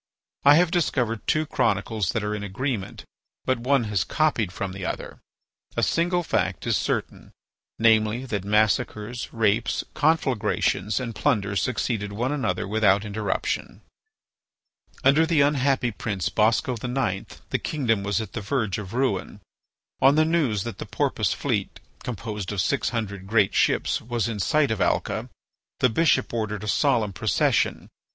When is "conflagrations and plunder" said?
9.93-11.55